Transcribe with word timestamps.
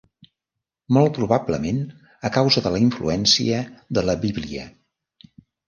Molt 0.97 1.13
probablement 1.19 1.83
a 2.31 2.33
causa 2.39 2.65
de 2.69 2.73
la 2.77 2.81
influència 2.87 3.63
de 3.99 4.07
la 4.11 4.19
Bíblia. 4.27 4.69